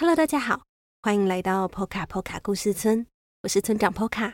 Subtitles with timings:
[0.00, 0.62] Hello，大家好，
[1.02, 3.06] 欢迎来到 Poca Poca 故事村，
[3.42, 4.32] 我是村长 Poca。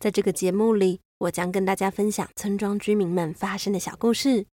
[0.00, 4.46] 在这个节目里，我将跟大家分享村庄居民们发生的小故事。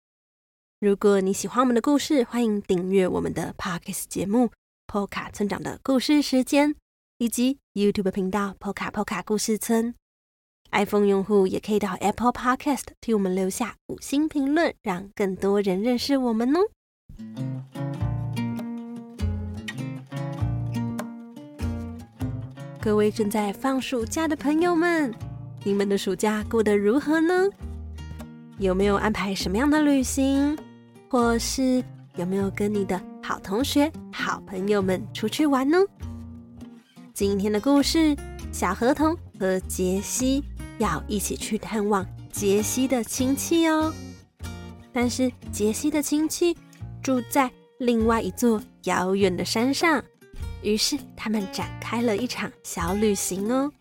[0.82, 4.52] 如果你喜欢我们的故事，欢迎订阅我们的 Podcast 节目
[4.88, 6.76] Poca 村长的故事时间，
[7.20, 9.96] 以及 YouTube 频道 Poca Poca 故事村。
[10.72, 16.60] iPhone 用户也可以到 Apple Podcast 替我们留下五星评论，让更多人认识我们哦。
[22.82, 25.14] 各位正在放暑假的朋友们，
[25.66, 27.34] 你们的暑假过得如何呢？
[28.58, 30.58] 有没有安排什么样的旅行？
[31.10, 31.84] 或是
[32.16, 35.78] 有没有跟你的好同学、好朋友们出去玩呢？
[37.14, 38.16] 今天的故事，
[38.50, 40.42] 小河童和杰西
[40.78, 43.94] 要一起去探望杰西的亲戚哦。
[44.94, 46.56] 但是杰西的亲戚
[47.04, 50.02] 住在另外一座遥远的山上。
[50.62, 53.72] 于是他们展开了一场小旅行哦，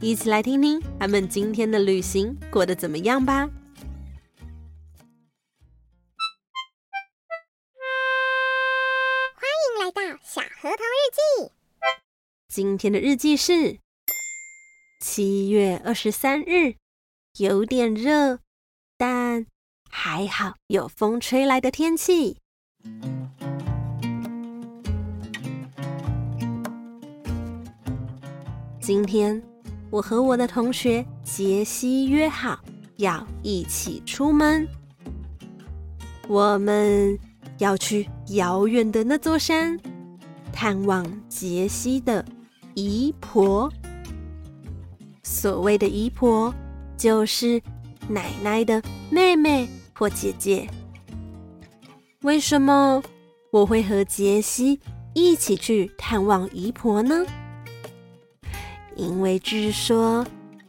[0.00, 3.48] 一起来听听他们今天的旅行过得怎么样吧。
[9.34, 11.52] 欢迎来到小河童日记。
[12.48, 13.78] 今天的日记是
[15.00, 16.74] 七月二十三日，
[17.38, 18.40] 有点热，
[18.98, 19.46] 但
[19.88, 22.36] 还好有风吹来的天气。
[28.80, 29.40] 今天
[29.90, 32.58] 我和我的同学杰西约好
[32.96, 34.66] 要一起出门，
[36.26, 37.16] 我们
[37.58, 39.78] 要去遥远的那座山
[40.50, 42.24] 探望杰西的
[42.74, 43.70] 姨婆。
[45.22, 46.52] 所谓的姨婆，
[46.96, 47.60] 就是
[48.08, 50.66] 奶奶的妹妹或姐姐。
[52.22, 53.02] 为什么
[53.52, 54.80] 我会和杰西
[55.12, 57.26] 一起去探望姨婆呢？
[58.96, 60.26] 因为据说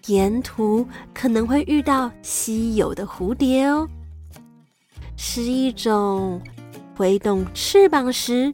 [0.08, 3.88] 沿途可能会遇到稀有的蝴蝶哦，
[5.18, 6.42] 是一种
[6.96, 8.54] 挥动翅膀时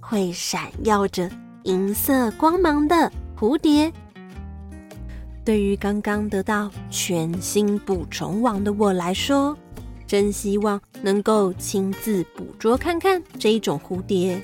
[0.00, 1.30] 会闪耀着
[1.64, 3.92] 银色光芒的蝴蝶。
[5.44, 9.56] 对于刚刚得到全新捕虫网的我来说，
[10.06, 14.42] 真希望能够亲自捕捉看看这一种蝴蝶。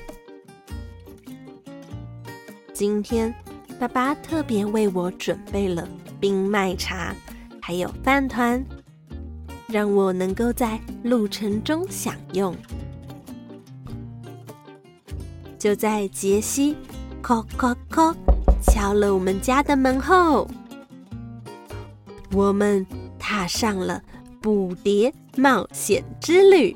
[2.73, 3.33] 今天。
[3.77, 5.87] 爸爸特别为我准备了
[6.19, 7.13] 冰麦茶，
[7.61, 8.63] 还有饭团，
[9.67, 12.55] 让我能够在路程中享用。
[15.59, 16.75] 就在杰西
[17.21, 18.15] “叩叩叩”
[18.63, 20.47] 敲了我们家的门后，
[22.31, 22.85] 我们
[23.19, 24.01] 踏上了
[24.41, 26.75] 捕蝶冒险之旅。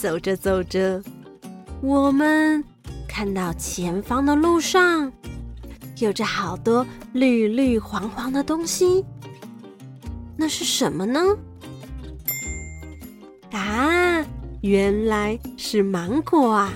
[0.00, 1.02] 走着走着，
[1.82, 2.64] 我们
[3.06, 5.12] 看到前方的路上
[5.98, 9.04] 有着好多绿绿黄黄的东西，
[10.38, 11.20] 那是什么呢？
[13.50, 14.24] 啊，
[14.62, 16.72] 原来是芒果啊！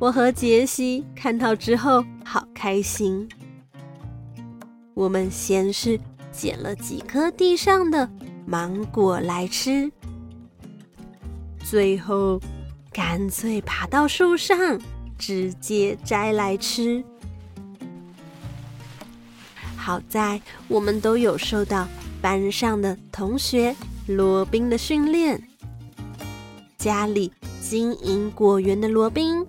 [0.00, 3.28] 我和杰西看到之后好开心。
[4.92, 6.00] 我们先是
[6.32, 8.10] 捡了几颗地上的
[8.44, 9.88] 芒果来吃。
[11.68, 12.40] 最后，
[12.92, 14.56] 干脆爬到树上，
[15.18, 17.02] 直接摘来吃。
[19.76, 21.88] 好在我们都有受到
[22.22, 23.74] 班上的同学
[24.06, 25.42] 罗宾的训练。
[26.78, 29.44] 家里经营果园的罗宾，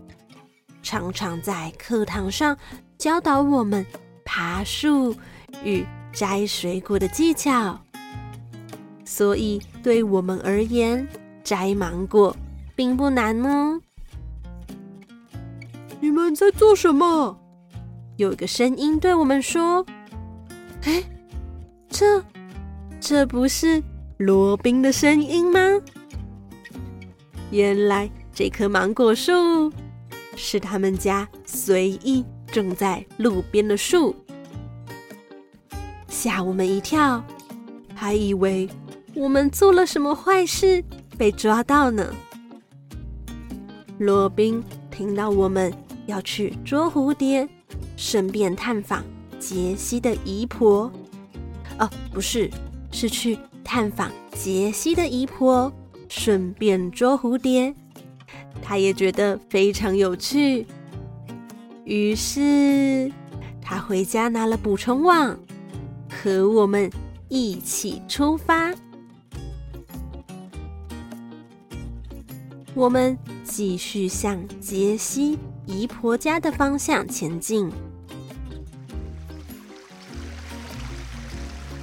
[0.81, 2.57] 常常在课堂上
[2.97, 3.85] 教导我们
[4.25, 5.15] 爬树
[5.63, 7.79] 与摘水果的技巧，
[9.05, 11.07] 所以对我们而言，
[11.47, 12.35] 摘芒果
[12.75, 13.79] 并不难哦。
[16.01, 17.39] 你们在做什么？
[18.17, 19.85] 有一个声音对我们说
[20.83, 21.01] ：“哎，
[21.87, 22.21] 这
[22.99, 23.81] 这不是
[24.17, 25.59] 罗宾的声音吗？”
[27.49, 29.71] 原来这棵芒果树
[30.35, 34.13] 是他们家随意种在路边的树，
[36.09, 37.23] 吓我们一跳，
[37.95, 38.67] 还以为
[39.15, 40.83] 我们做了什么坏事。
[41.17, 42.13] 被抓到呢。
[43.97, 45.73] 罗宾听到我们
[46.05, 47.47] 要去捉蝴蝶，
[47.95, 49.03] 顺便探访
[49.39, 50.91] 杰西的姨婆。
[51.79, 52.49] 哦，不是，
[52.91, 55.71] 是去探访杰西的姨婆，
[56.07, 57.73] 顺便捉蝴蝶。
[58.61, 60.65] 他也觉得非常有趣，
[61.85, 63.11] 于是
[63.61, 65.37] 他回家拿了捕虫网，
[66.09, 66.89] 和我们
[67.29, 68.66] 一起出发。
[72.77, 77.71] 我们继续向杰西姨婆家的方向前进。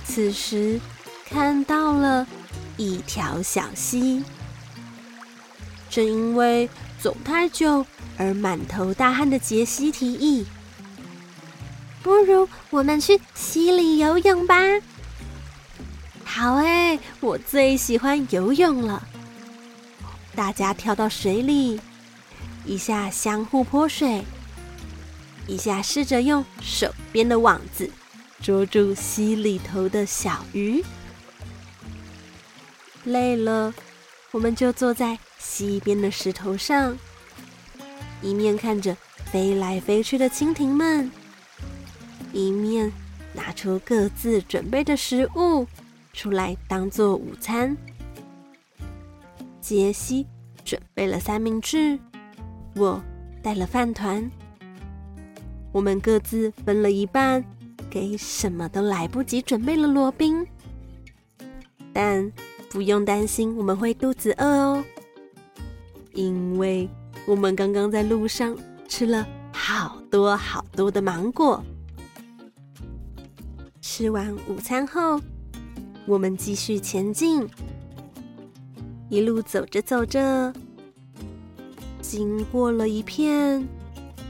[0.04, 0.80] 此时，
[1.28, 2.24] 看到了
[2.76, 4.22] 一条小溪。
[5.90, 6.70] 正因为
[7.00, 7.84] 走太久
[8.16, 10.46] 而满头大汗的杰西提议
[12.04, 14.62] ：“不如我们去溪里游泳吧。”
[16.22, 19.08] 好哎，我最喜欢游泳了。
[20.34, 21.80] 大家跳到水里，
[22.64, 24.24] 一下相互泼水，
[25.46, 27.88] 一下试着用手边的网子
[28.42, 30.84] 捉住溪里头的小鱼。
[33.04, 33.72] 累了，
[34.32, 36.98] 我们就坐在溪边的石头上，
[38.20, 38.96] 一面看着
[39.30, 41.10] 飞来飞去的蜻蜓们，
[42.32, 42.92] 一面
[43.32, 45.66] 拿出各自准备的食物。
[46.12, 47.76] 出来当做午餐。
[49.64, 50.26] 杰西
[50.62, 51.98] 准备了三明治，
[52.76, 53.02] 我
[53.42, 54.30] 带了饭团。
[55.72, 57.42] 我们各自分了一半，
[57.88, 60.46] 给什么都来不及准备了罗宾。
[61.94, 62.30] 但
[62.68, 64.84] 不用担心，我们会肚子饿哦，
[66.12, 66.86] 因为
[67.26, 68.54] 我们刚刚在路上
[68.86, 71.64] 吃了好多好多的芒果。
[73.80, 75.18] 吃完午餐后，
[76.06, 77.48] 我们继续前进，
[79.14, 80.52] 一路走着走着，
[82.02, 83.64] 经过了一片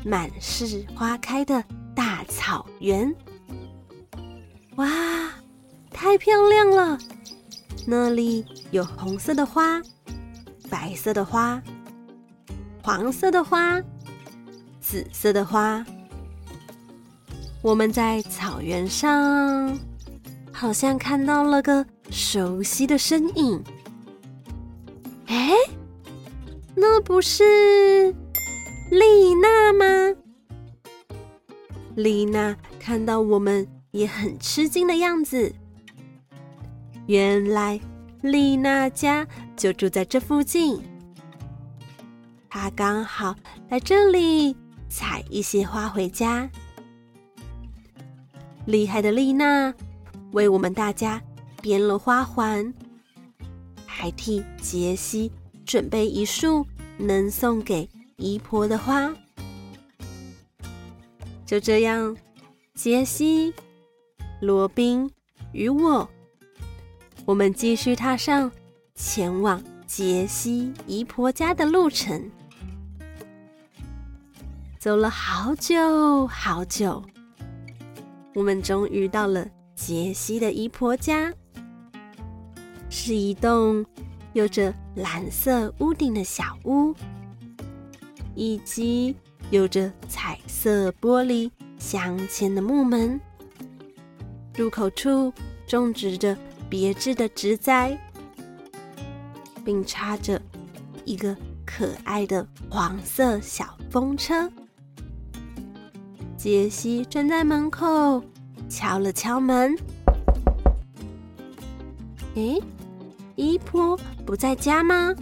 [0.05, 1.65] 满是花开的
[1.97, 3.11] 大草原。
[4.77, 4.87] 哇，
[5.91, 6.99] 太漂亮了！
[7.87, 9.81] 那里有红色的花、
[10.69, 11.63] 白色的花、
[12.83, 13.81] 黄色的花、
[14.83, 15.83] 紫色的花。
[17.63, 19.79] 我们在草原上。
[20.53, 23.61] 好像看到了个熟悉的身影，
[25.35, 25.51] 哎，
[26.77, 28.15] 那不是
[28.89, 30.15] 丽娜吗？
[31.97, 35.53] 丽娜看到我们也很吃惊的样子。
[37.07, 37.81] 原来
[38.23, 39.27] 丽娜家
[39.57, 40.81] 就住在这附近，
[42.49, 43.35] 她刚好
[43.71, 44.57] 来这里
[44.89, 46.49] 采一些花回家。
[48.67, 49.75] 厉害的丽娜。
[50.31, 51.21] 为我们大家
[51.61, 52.73] 编了花环，
[53.97, 55.31] 还替杰西
[55.65, 56.67] 准备一束
[56.99, 59.15] 能送给姨婆的花。
[61.47, 62.17] 就这样，
[62.75, 63.55] 杰西、
[64.41, 65.09] 罗宾
[65.53, 66.09] 与我，
[67.25, 68.51] 我们继续踏上
[68.97, 72.29] 前往杰西姨婆家的路程。
[74.81, 77.01] 走了好久好久，
[78.35, 79.49] 我们终于到了。
[79.77, 81.33] 杰西的姨婆家
[82.97, 83.85] 是一栋
[84.35, 86.95] 有着蓝色屋顶的小屋，
[88.37, 89.17] 以及
[89.51, 93.21] 有着彩色玻璃镶嵌的木门。
[94.57, 95.33] 入口处
[95.67, 96.39] 种植着
[96.71, 97.99] 别致的植栽，
[99.65, 100.41] 并插着
[101.05, 101.37] 一个
[101.67, 104.49] 可爱的黄色小风车。
[106.37, 108.23] 杰西站在门口。
[108.67, 109.77] 敲了敲门，
[112.35, 112.61] 诶，
[113.37, 115.13] 姨婆不在家吗？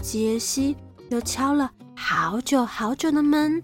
[0.00, 0.74] 杰西
[1.10, 3.62] 又敲了好久好久的门，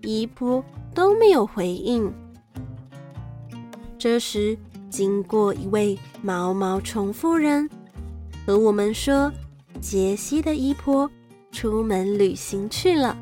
[0.00, 2.10] 姨婆都没有回应。
[3.98, 4.56] 这时，
[4.88, 7.68] 经过一位毛毛虫夫人
[8.46, 9.30] 和我们说，
[9.82, 11.10] 杰西的姨婆
[11.52, 13.14] 出门旅行去了。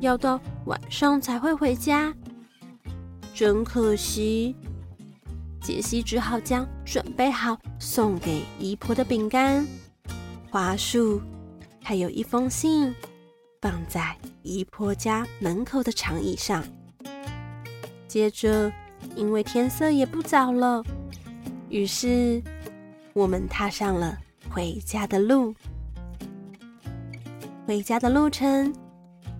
[0.00, 2.12] 要到晚上才会回家，
[3.32, 4.56] 真可惜。
[5.64, 9.66] 杰西只好将准备好送给姨婆的饼干、
[10.50, 11.22] 花束，
[11.82, 12.94] 还有一封信，
[13.62, 16.62] 放在姨婆家门口的长椅上。
[18.06, 18.70] 接着，
[19.16, 20.84] 因为天色也不早了，
[21.70, 22.42] 于是
[23.14, 24.18] 我们踏上了
[24.50, 25.54] 回家的路。
[27.66, 28.70] 回家的路程。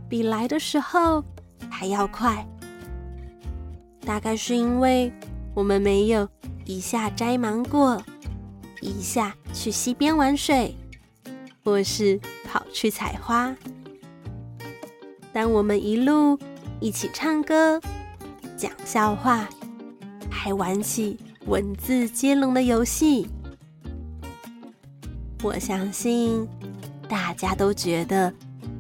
[0.07, 1.25] 比来的时候
[1.69, 2.47] 还要快，
[4.03, 5.13] 大概是因为
[5.55, 6.29] 我们没有
[6.65, 8.03] 一下摘芒果，
[8.81, 10.77] 一下去溪边玩水，
[11.63, 13.55] 或是跑去采花。
[15.33, 16.39] 当我们一路
[16.81, 17.81] 一起唱歌、
[18.57, 19.49] 讲笑话，
[20.31, 23.27] 还玩起文字接龙的游戏，
[25.43, 26.47] 我相信
[27.09, 28.33] 大家都觉得。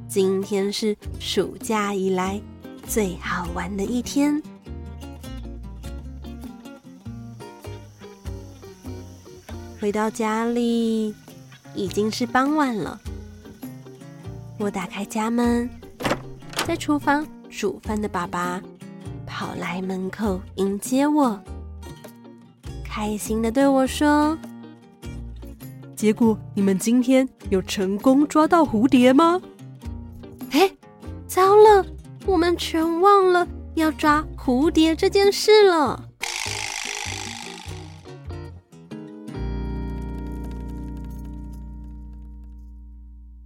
[0.06, 2.40] 今天是暑假以来
[2.86, 4.40] 最好玩的一天。
[9.84, 11.14] 回到家里，
[11.74, 12.98] 已经是傍晚了。
[14.58, 15.68] 我打开家门，
[16.66, 18.62] 在厨房煮饭的爸爸
[19.26, 21.38] 跑来门口迎接我，
[22.82, 24.38] 开心地对我说
[25.94, 29.38] ：“结果你们今天有成功抓到蝴蝶吗？”
[30.52, 30.74] 哎，
[31.26, 31.84] 糟了，
[32.24, 36.08] 我们全忘了要抓蝴蝶这件事了。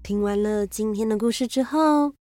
[0.09, 2.15] 听完了今天的故事之后，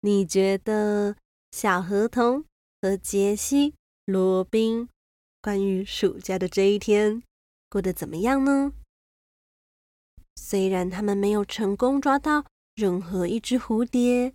[0.00, 1.14] 你觉得
[1.52, 2.44] 小河童
[2.82, 4.88] 和杰西、罗宾
[5.40, 7.22] 关于暑假的这一天
[7.68, 8.72] 过得怎么样呢？
[10.34, 12.44] 虽然他们没有成功抓到
[12.74, 14.34] 任何一只蝴蝶，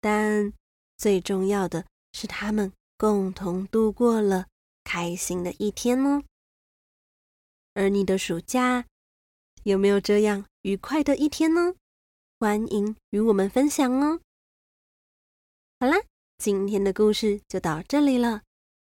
[0.00, 0.52] 但
[0.96, 4.48] 最重要的是他们共同度过了
[4.82, 6.24] 开心的一天呢。
[7.74, 8.84] 而你的暑假
[9.62, 11.74] 有没有这样愉快的一天呢？
[12.40, 14.18] 欢迎与我们分享哦。
[15.78, 15.96] 好啦，
[16.38, 18.42] 今天的故事就到这里了。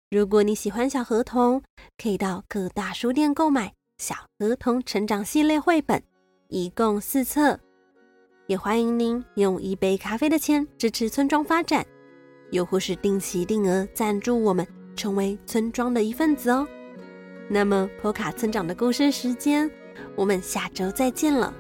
[0.09, 1.63] 如果你喜欢小河童，
[2.03, 3.69] 可以到各大书店购买
[3.99, 6.03] 《小河童成长系列》绘本，
[6.49, 7.61] 一共四册。
[8.47, 11.87] 也欢迎您用一杯咖啡的钱支持村庄发展，
[12.53, 14.67] 又或是定期定额赞助我们，
[14.97, 16.67] 成为村庄的一份子哦。
[17.51, 19.71] 那么，波卡村长的故事时间，
[20.17, 21.55] 我们下周再见了。